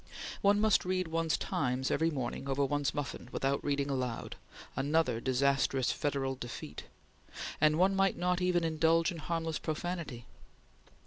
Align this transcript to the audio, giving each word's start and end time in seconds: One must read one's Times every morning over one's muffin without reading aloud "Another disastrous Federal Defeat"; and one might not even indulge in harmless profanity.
One 0.41 0.59
must 0.59 0.83
read 0.83 1.09
one's 1.09 1.37
Times 1.37 1.91
every 1.91 2.09
morning 2.09 2.49
over 2.49 2.65
one's 2.65 2.91
muffin 2.91 3.29
without 3.31 3.63
reading 3.63 3.87
aloud 3.91 4.35
"Another 4.75 5.21
disastrous 5.21 5.91
Federal 5.91 6.33
Defeat"; 6.33 6.85
and 7.61 7.77
one 7.77 7.95
might 7.95 8.17
not 8.17 8.41
even 8.41 8.63
indulge 8.63 9.11
in 9.11 9.19
harmless 9.19 9.59
profanity. 9.59 10.25